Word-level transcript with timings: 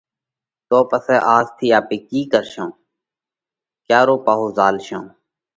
تو 0.67 0.77
پسئہ 0.89 1.17
آز 1.35 1.45
ٿِي 1.57 1.67
آپي 1.79 1.97
ڪِي 2.09 2.21
ڪرشون؟ 2.31 2.69
ڪيا 3.85 3.99
رو 4.07 4.15
پاهو 4.25 4.45
زهالشون 4.57 5.03